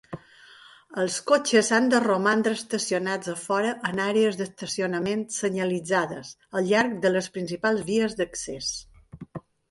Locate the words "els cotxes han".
1.01-1.89